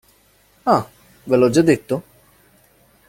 [0.65, 0.87] Ah,
[1.27, 2.03] ve l'ho già detto?